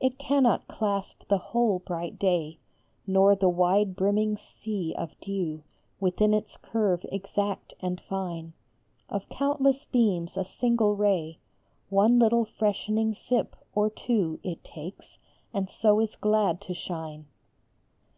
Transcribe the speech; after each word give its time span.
It 0.00 0.18
cannot 0.18 0.68
clasp 0.68 1.26
the 1.28 1.38
whole 1.38 1.78
bright 1.78 2.18
aay, 2.22 2.58
Nor 3.06 3.34
the 3.34 3.48
wide 3.48 3.96
brimming 3.96 4.36
sea 4.36 4.94
of 4.98 5.18
dew 5.18 5.62
Within 5.98 6.34
its 6.34 6.58
curve 6.58 7.06
exact 7.10 7.72
and 7.80 8.02
fine. 8.02 8.52
128 9.08 9.08
ARISE, 9.08 9.08
SHINE! 9.08 9.16
Of 9.16 9.28
countless 9.34 9.84
beams 9.86 10.36
a 10.36 10.44
single 10.44 10.94
ray, 10.94 11.38
One 11.88 12.18
little 12.18 12.44
freshening 12.44 13.14
sip 13.14 13.56
or 13.74 13.88
two, 13.88 14.40
It 14.42 14.62
takes, 14.62 15.16
and 15.54 15.70
so 15.70 16.00
is 16.00 16.16
glad 16.16 16.60
to 16.60 16.74
shine. 16.74 17.24